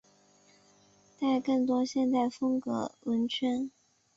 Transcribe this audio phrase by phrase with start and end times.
[1.19, 3.69] 带更多现代风格轮圈。